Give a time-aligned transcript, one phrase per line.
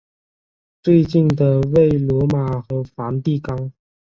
[0.81, 3.71] 最近的为罗马和梵蒂冈。